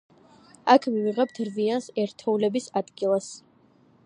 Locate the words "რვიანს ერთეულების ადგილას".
1.49-3.33